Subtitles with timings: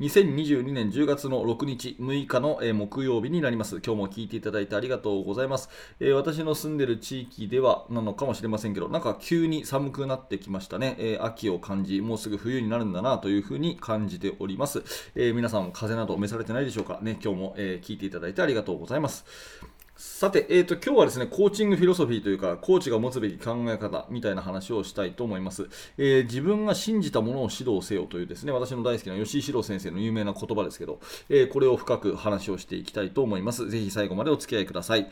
[0.00, 3.80] 2022年10月の6日、6日の、木曜日になります。
[3.84, 5.70] 今日も聞いていただいてありがとうございます。
[5.98, 10.94] えー、私の住んでる地域ではなのかもしれませんけど、なんか急に寒くなってきましたね。
[11.00, 14.84] えー、秋を感じ、もうすぐ冬になるんだなというふうに感じております。
[15.16, 17.00] え、皆さんも風邪など召されてないでしょうか？
[17.02, 17.18] ね。
[17.20, 19.24] 今日も、え聞いていただいてありがとうございます。
[20.00, 25.68] さて、えーと、今日はですね、コーチングフィロソフィーというか、コーチが持つべき考え方みたいな話をしたいと思います。
[25.96, 33.68] えー、自分が信じたものを指導せよというですね、私の大好きな吉井史郎先生の有名な言葉ですけど、えー、これを深く話をしていきたいと思います。
[33.68, 35.10] ぜひ最後までお付き合いください。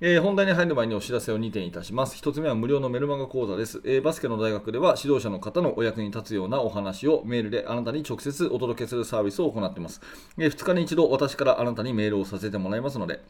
[0.00, 2.16] えー、本題に入る前にお知らせを2点いたします。
[2.16, 10.00] 1つ目は無料のメルマガ講座です、えー、バスケの大学では指導者の方のお役に立つようなお話をメールであなたに直接お届けするサービスを行っています。
[10.38, 13.20] えー、2日に1度私からあなたにメールをさせてもらいますので、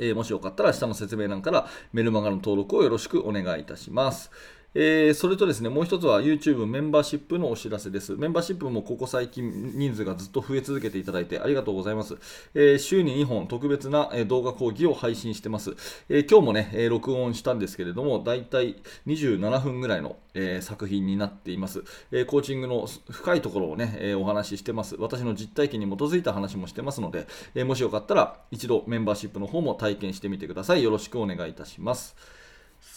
[0.00, 4.30] えー、もしよかったら下の説明欄からメルマガの登録をよろしくお願いいたします。
[4.78, 8.14] えー、それとですね、もう一つは YouTube メンバーシップのお知らせです。
[8.16, 12.18] メンバーシップもここ最近人数がずっと増え続けていただいてありがとうございます。
[12.52, 15.74] えー、週に2本特別な動画講義を配信してます。
[16.10, 24.96] えー、今日もね、え録音したんですけれども、だいたい27分ぐらいの、え作品になっています、えコーチングの深いところをね、えお話ししてます。
[24.98, 30.82] 私の実体験に基づいた話もしてますので、えもしよかったら一度メンバーシップの方も体験してみてください。
[30.82, 32.14] よろしくお願いいたします。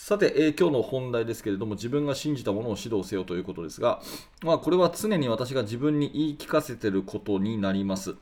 [0.09, 4.01] さて、えー、今日の本題ですけれども、自分が信じたものを指導せよということですが、
[4.41, 8.15] まあ、これは常に私が自分に言い聞かせていることになります。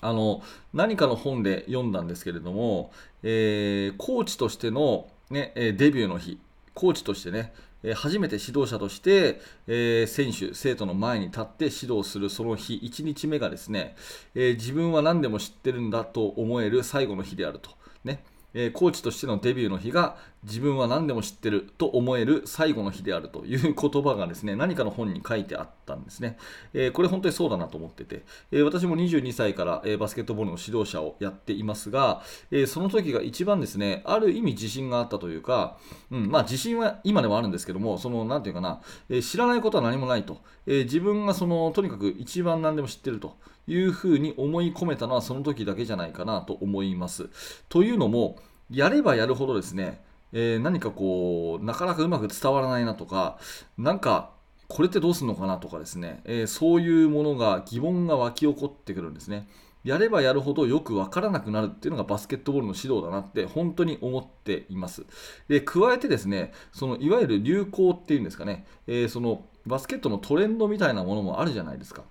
[0.00, 0.40] あの
[0.72, 2.92] 何かの本で読んだんですけれども、
[3.24, 6.38] えー、コーチとしての、ね、デビューの日、
[6.74, 7.52] コーチとしてね、
[7.96, 13.96] 初めて指導者として、えー、選手、生徒の前に立って指導するその日、1日目がですね、
[14.36, 17.70] えー、自分は何でも知ってるんだと思える最後の日であると。
[18.04, 18.22] ね
[18.54, 26.36] え、コーチとしてのデビューの日が自分は何でも知ってると思える最後の日であるという言葉がですね何かの本に書いてあったんですね、
[26.72, 28.22] えー、これ本当にそうだなと思ってて、
[28.52, 35.78] えー、私も22歳から、えバスケットボールの指導者をやっていますが、えその時が一番ですねある意味自信があったというか、
[36.10, 47.28] うんまあ、自信は今でもあるんですけどもその何て言うかな、え知らないことは何もないと、え自分がそのとにかく一番何でも知ってるというふうに思い込めたのはその時だけじゃないかなと思います。
[47.68, 48.36] というのも、
[48.70, 50.02] やればやるほどですね、
[50.34, 53.38] えー、何かこう、なかなかうまく伝わらないなとか、
[53.78, 54.32] なんか、
[54.68, 59.48] これってどうするのかなとかですね、えー、そういうものが、疑問が湧き起こってくるんですね。
[59.84, 65.04] やればやるほどよくわからなくなるっていうのがバスケットボールの指導だなって本当に思っています。
[65.46, 72.02] で、加えてですね、そのいわゆる流行っていうんですかね、えー、そのバスケットのトレンドみたいなものもあるじゃないですか。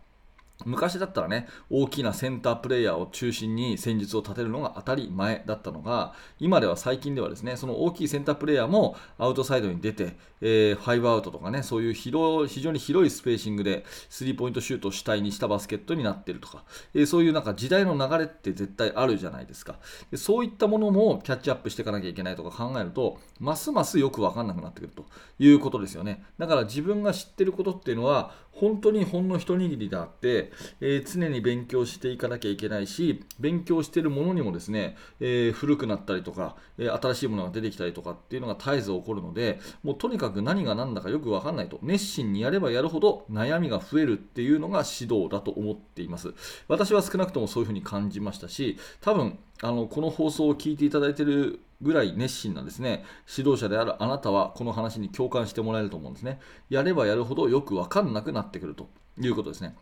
[0.65, 19.79] 昔だったらね、大きなセンタープレーヤーを中心に戦術を立てるのが当たり前だったのが、今では最近ではですね、その大きいセンタープレーヤーもアウトサイドに出て、えー、5アウトとかね、そういう広非常に広いスペーシングでスリーポイントシュートを主体にしたバスケットになっているとか、えー、そういうなんか時代の流れって絶対あるじゃないですか
[20.11, 20.17] で。
[20.17, 25.05] そういったものもキャッチアップしていかなきゃいけないとか考えると、ますますよくわかんなくなってくると
[25.39, 26.23] いうことですよね。
[26.37, 30.42] だから自分が知ってることっていうのは、本当にほんの一握りであって、
[30.81, 46.33] えー、常に勉強していかなきゃいけないし、勉強しているものにもですね、えー、古くなったりとか、えー、新しいものが出てきたりとかっていうのが絶えず起こるので、もうとにかく何が何だかよくわかんないと、熱心にやればやるほど悩みが増えるっていうのが指導だと思っています。
[46.67, 53.03] 私は少なくともそういうふうに感じましたし、多分あのこの放送を聞いていただいているぐらい熱心なですね。
[53.37, 56.39] 指導者であるあなたはこの話に共感してもらえると思うんですね。
[56.69, 58.87] やればやるほどよく分かんなくなってくると
[59.19, 59.75] いうことですね。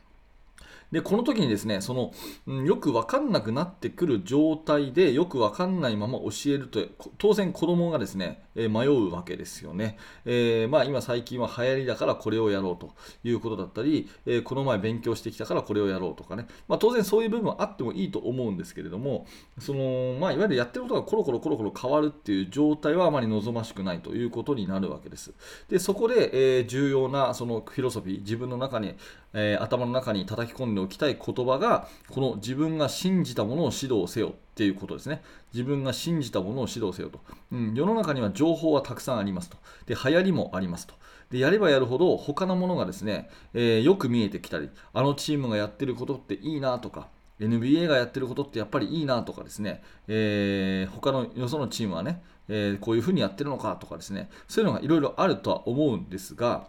[0.92, 2.12] で、この時にですね、その、
[2.48, 6.82] うん、よくわかんなくなってくる状態で、よくわかんないまま教えると、
[7.18, 9.98] 当然子供がですね、えー、迷うわけですよね。
[10.26, 12.92] えー、まあ今最近は流行りだからこれをやろうと
[13.24, 16.48] いうことだったり、えー、この前勉強してきたからこれをやろうとかね。
[16.68, 19.26] まあ当然そういう部分はあってもいいと思うんですけれども、
[19.60, 25.34] その、まあいわゆるやってることがコロコロコロコロ変わるっていう状態はあまり望ましくないということになるわけです。
[25.70, 28.96] で、そこで、え重要なそのフィロソフィー、自分の中に、
[29.34, 35.22] え頭の中に叩き込んでおきたい言葉がこの自分が信じたものを指導せよっていうことですね。
[35.54, 37.20] 自分が信じたものを指導せよと、
[37.52, 39.58] うん、世の中には情報はたくさんありますと。
[39.86, 40.94] で流行りもありますと。
[41.30, 47.08] でやればやるほど他のものがですね、えー、よく見えてきたりあのチームがやってることっていいなとか
[47.40, 56.68] NBA がやってることってやっぱりいいなとかですね、えー、他のよそのチームはね、えー、こういうふうにやってるのかとかですね、そういうのがいろいろあるとは思うんですが、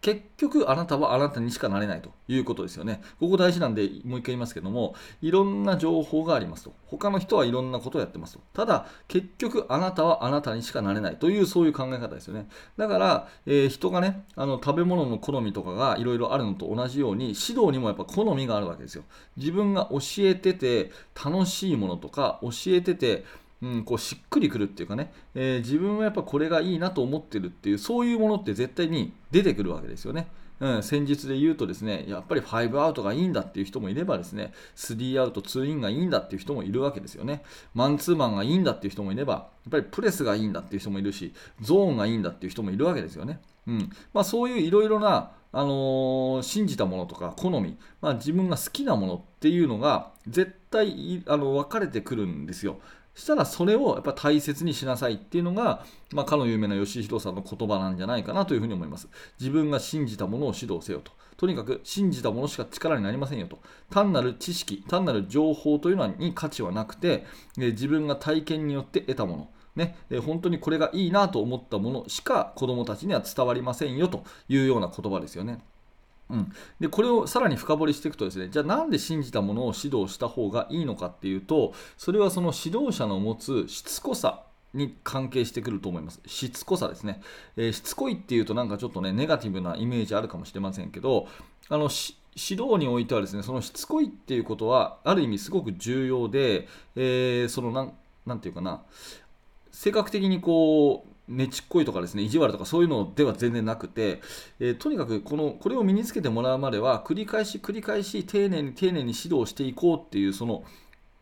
[0.00, 3.02] 結局あなたはあなたにしかなれないということですよね。
[3.18, 6.72] ここ大事なんでもう一回言いますけども、いろんな情報がありますと。
[6.86, 8.40] 他の人はいろんなことをやってますと。
[8.52, 12.48] ただ、結局あなたはあなたにしかなれないというそういう考え方ですよね。
[12.76, 19.04] だから、えー、人がね、あの食べ物の好みとかがいろいろあるのと同じように、指導にもやっぱ好みがあるわけですよ。
[19.36, 23.24] 自分が教えてて楽しいものとか、教えてて、
[23.60, 30.28] うん、こうしっくりくるっていうかね、えー、自分はやっぱこれがいいなと思ってるっていうそういうものって絶対に出てくるわけですよね。
[30.60, 37.42] うん、戦術で言うとですね、やっぱり5アウトがいいんだっていう人もいればですね、3アウト、2インがいいんだっていう人もいるわけですよね。
[37.74, 43.40] マンツーマンがいいんだっていう人もいれば、やっぱりプレスがいいんだっていう人もいるし、ゾーンがいいんだっていう人もいるわけですよね。
[43.68, 52.80] うんまあ、そういういろいろな、あのー、信じたものとか好み、まあ、自分が好きなものっていうのが絶対あの分かれてくるんですよ。
[53.18, 59.08] したらそれをやっぱ大切にしなさいっていうのが、まあ、かの有名な吉弘さんの言葉なんじゃないかなというふうに思います。
[59.40, 61.10] 自分が信じたものを指導せよと。
[61.36, 63.58] とにかく信じたものしか力になりませんよと。
[63.90, 67.26] 単なる知識、単なる情報というのに価値はなくて、
[67.56, 69.50] 自分が体験によって得たもの。
[69.74, 75.60] ね、本当にこれがいいなと思ったものしか子どもたちには伝わりませんよというような言葉ですよね。
[76.30, 84.42] うん、でこれをさらに深掘りしていくとですねじゃあなんで信じたものを指導した方がいいのかっていうとそれはその指導者の持つしつこさ
[84.74, 86.20] に関係してくると思います。
[86.26, 87.22] しつこさですね。
[87.56, 91.26] えー、しつこいっていうとなんかちょっとね、ネガティブなイメージあるかもしれませんけど、
[91.68, 91.88] あの
[92.36, 97.92] 指導においてはですね、そのしつこいっていうことは、ある意味すごく重要で、えー、そのなん、
[98.26, 98.82] なんていうかな、
[99.72, 104.20] 性格的にこう、ねちっこいとかですね意地悪とかそういうのでは全然なくて、
[104.60, 110.64] えー、とにかくこのこれを身につけてもらうまでは繰り返し繰り返し丁寧に丁寧に指導していこうっていうその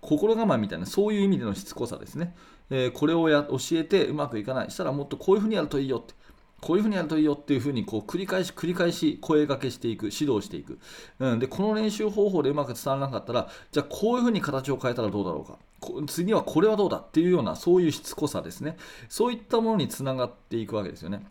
[0.00, 2.34] 心構えみたいなそういう意味でのしつこさですね、
[2.70, 4.70] えー、これをや教えてうまくいかない。
[4.70, 6.14] したらもっとこういうふうにやるといいよって。
[6.60, 10.78] こういうふうにやるといいよっていうふうにこう繰り返し繰り返し声がけしていく指導していく、
[11.18, 15.58] うん、でこの練習方法でうまく伝わらなかったらじゃあこういうふうに形を変えたらどうだろうか。
[16.06, 18.76] 次はこれはどうだっていうようなそういうしつこさですね。
[19.08, 21.26] そういったものにつながっていくわけですよね。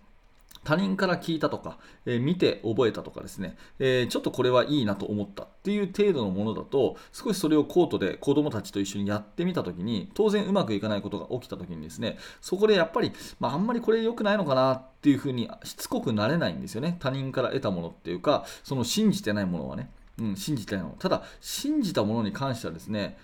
[0.66, 16.98] 他人から聞いたとか、えー、見て覚えたとかですね、えー、ちょっとこれはいいなと思ったっていう程度のものだと少しそれをコートで子供たちと一緒にやってみた時に当然うまくいかないことが起きた時にですねそこでやっぱり、まあ、あんまりこれ良くないのかなっていうふうにしつこくなれないんですよね。
[17.00, 20.96] 他人から得たものっていうかその信じてないものはね、うん、信じてないの。
[20.98, 23.18] ただ信じたものに関してはですね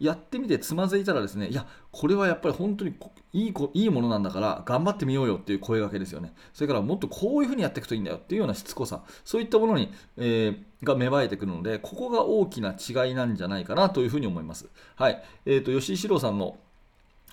[0.00, 2.94] やってみてつまずいたらですね、いや、これはやっぱり本当に
[3.32, 6.32] いいいいものなんだから頑張ってみようよっていう声がけですよね。
[6.54, 14.68] それからもっとこういうふうにやっていくといいんだよっていうようなしつこさ、そういったものに、えー、が芽生えてくるので、ここが大きな違いなんじゃないかなというふうに思います。
[14.96, 15.22] はい。
[15.44, 16.56] えっ、ー、と、吉井史郎さんの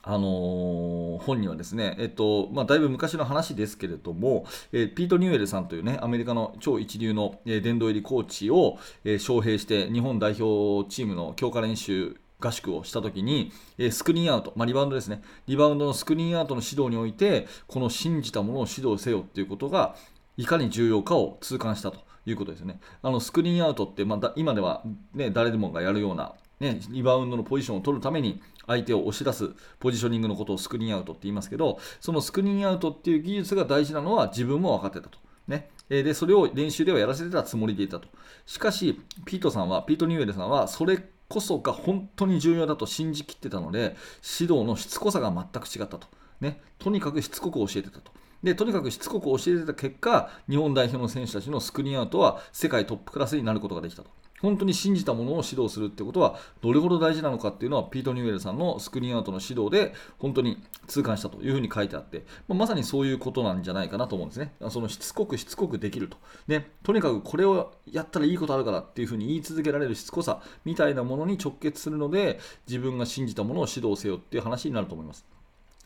[0.09, 19.95] あのー、本にはですね、えっとまあ、だいぶ昔の話ですけれども、えー、ピート・ニューエルさんというね、アメリカの超一流の、え、殿堂入りコーチを、えー、招聘して日本代表チームの強化練習合宿をしたときに、えスクリーンアウト、まあ、リバウンドですね、リバウンドのスクリーンアウトの指導において、この信じたものを指導せよっていうことが、
[20.37, 22.79] いかに重要かを痛感したということですね。
[23.01, 35.17] あのスクリーンアウトって、まあ、今では、ね、誰でもがやるような、ね、リバウンドのポジションを取るために、相手を押し出すポジショニングのことをスクリーンアウトって言いますけど、そのスクリーンアウトっていう技術が大事なのは自分も分かってたと。
[35.47, 38.09] ね、でそれを練習ではやらせてたつもりでいたと。
[38.45, 43.95] しかし、ピートさんは、ピート・ニューエルさんは、それこそが本当に重要だと信じきってたので
[44.39, 46.07] 指導のしつこさが全く違ったと、
[46.41, 48.11] ね、とにかくしつこく教えてたと。
[48.43, 54.11] でとにかくしつこく教えてた結果日本代表の選手たちのスクリーンアウトは世界トップクラスになることができたと。
[54.41, 64.53] 本当に信じたものを指導するってことはどれほど大事なのかっていうのはピート・ニューエルさんのスクリーンアウトの指導で本当に痛感したというふうに書いてあって、まあ、まさにそういうことなんじゃないかなと思うんですね。
[64.69, 66.17] そのしつこくしつこくできると。
[66.47, 75.25] ね、とにかくこれをやったらいいことあるからっていうふうに言い続けられるしつこさみたいなものに直結するので自分が信じたものを指導せよっていう話になると思います。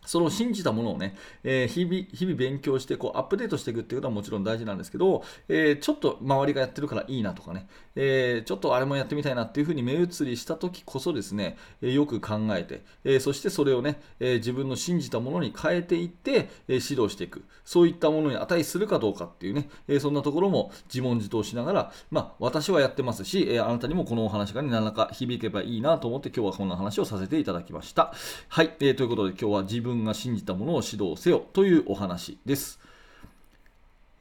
[0.06, 17.44] その信じたものをね、えー、日々日々勉強してこうアップデートしていくっていうことはもちろん大事なんですけど、えー、ちょっと周りがやってるからいいなとかね、えー、ちょっとあれもやってみたいなっていうふうに目移りした時こそですね、えよく考えて、えそしてそれをね、え自分の信じたものに変えていって、え指導していく。
[17.66, 28.14] そういったものに値するかどうかっていうね、えそんなところも自問自答しながら、まあ、私はやってますし、えあなたにもこのお話が、ね、何らか響けばいいなと思って今日はこんな話をさせていただきました。
[28.50, 32.80] はい、え、ということで今日は自分が信じたものを指導せよというお話です。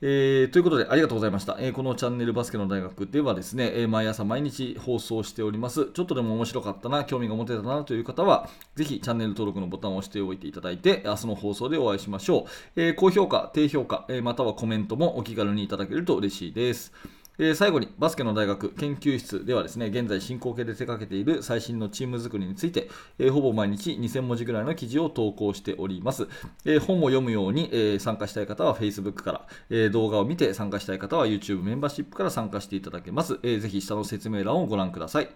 [0.03, 1.59] えーということで、ありがとうございました。
[1.61, 5.91] えーこのチャンネルバスケの大学ではですね、えー毎朝毎日放送しております。
[5.93, 12.47] ちょっとでも面白かったな、興味が持てたなという方は、ぜひチャンネル登録のボタンを押しておいていただいて、明日の放送でお会いしましょ
[12.77, 12.81] う。
[12.81, 16.95] え高評価、低評価、えまたはコメントもお気軽にいただけると嬉しいです。
[17.43, 26.29] えー最後にバスケの大学研究室ではですね現在進行形で手掛けている最新のチーム作りについて、えーほぼ毎日2000文字ぐらいの記事を投稿しております、
[26.67, 35.31] えー本を読むように、えー参加したい方は Facebook から、えー動画を見て参加したい方は YouTube メンバーシップから参加していただけます、えーぜひ下の説明欄をご覧ください。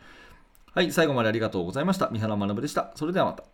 [0.75, 2.11] はい最後までありがとうございました。
[2.11, 2.92] 三原学でした。
[2.96, 3.53] それではまた。